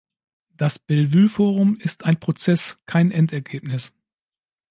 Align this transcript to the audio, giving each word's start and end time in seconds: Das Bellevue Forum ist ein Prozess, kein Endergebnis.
Das 0.57 0.79
Bellevue 0.79 1.29
Forum 1.29 1.77
ist 1.79 2.05
ein 2.05 2.19
Prozess, 2.19 2.79
kein 2.87 3.11
Endergebnis. 3.11 3.93